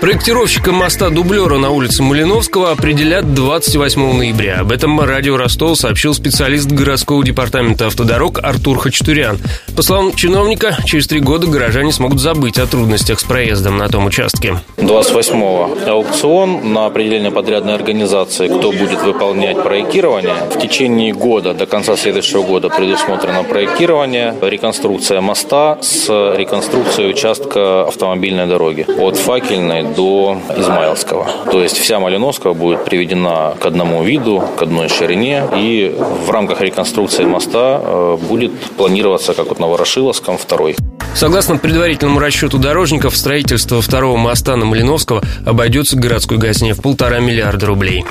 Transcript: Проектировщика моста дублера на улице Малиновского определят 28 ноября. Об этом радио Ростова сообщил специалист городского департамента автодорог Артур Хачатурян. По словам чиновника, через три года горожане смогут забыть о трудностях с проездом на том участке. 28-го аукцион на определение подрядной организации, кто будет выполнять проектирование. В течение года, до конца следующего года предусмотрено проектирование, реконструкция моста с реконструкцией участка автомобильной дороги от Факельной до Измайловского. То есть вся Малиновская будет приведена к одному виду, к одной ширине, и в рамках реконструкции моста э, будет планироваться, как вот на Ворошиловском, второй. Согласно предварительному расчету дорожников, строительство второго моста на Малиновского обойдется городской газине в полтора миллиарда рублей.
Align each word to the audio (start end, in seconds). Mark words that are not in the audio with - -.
Проектировщика 0.00 0.70
моста 0.70 1.10
дублера 1.10 1.58
на 1.58 1.70
улице 1.70 2.04
Малиновского 2.04 2.70
определят 2.70 3.34
28 3.34 4.16
ноября. 4.16 4.60
Об 4.60 4.70
этом 4.70 5.00
радио 5.00 5.36
Ростова 5.36 5.74
сообщил 5.74 6.14
специалист 6.14 6.70
городского 6.70 7.24
департамента 7.24 7.88
автодорог 7.88 8.38
Артур 8.40 8.78
Хачатурян. 8.78 9.38
По 9.74 9.82
словам 9.82 10.14
чиновника, 10.14 10.76
через 10.84 11.08
три 11.08 11.18
года 11.18 11.48
горожане 11.48 11.90
смогут 11.90 12.20
забыть 12.20 12.58
о 12.58 12.66
трудностях 12.68 13.18
с 13.18 13.24
проездом 13.24 13.76
на 13.76 13.88
том 13.88 14.06
участке. 14.06 14.60
28-го 14.76 15.90
аукцион 15.90 16.72
на 16.72 16.86
определение 16.86 17.32
подрядной 17.32 17.74
организации, 17.74 18.46
кто 18.46 18.70
будет 18.70 19.02
выполнять 19.02 19.60
проектирование. 19.60 20.34
В 20.54 20.60
течение 20.60 21.12
года, 21.12 21.54
до 21.54 21.66
конца 21.66 21.96
следующего 21.96 22.44
года 22.44 22.68
предусмотрено 22.68 23.42
проектирование, 23.42 24.32
реконструкция 24.42 25.20
моста 25.20 25.78
с 25.82 26.08
реконструкцией 26.36 27.10
участка 27.10 27.82
автомобильной 27.88 28.46
дороги 28.46 28.86
от 28.88 29.16
Факельной 29.16 29.87
до 29.94 30.38
Измайловского. 30.56 31.26
То 31.50 31.62
есть 31.62 31.78
вся 31.78 32.00
Малиновская 32.00 32.52
будет 32.52 32.84
приведена 32.84 33.54
к 33.60 33.66
одному 33.66 34.02
виду, 34.02 34.42
к 34.56 34.62
одной 34.62 34.88
ширине, 34.88 35.44
и 35.56 35.94
в 36.26 36.30
рамках 36.30 36.60
реконструкции 36.60 37.24
моста 37.24 37.80
э, 37.82 38.16
будет 38.20 38.52
планироваться, 38.76 39.34
как 39.34 39.48
вот 39.48 39.58
на 39.58 39.66
Ворошиловском, 39.66 40.38
второй. 40.38 40.76
Согласно 41.14 41.56
предварительному 41.56 42.20
расчету 42.20 42.58
дорожников, 42.58 43.16
строительство 43.16 43.82
второго 43.82 44.16
моста 44.16 44.56
на 44.56 44.64
Малиновского 44.64 45.22
обойдется 45.44 45.96
городской 45.96 46.38
газине 46.38 46.74
в 46.74 46.80
полтора 46.80 47.18
миллиарда 47.18 47.66
рублей. 47.66 48.04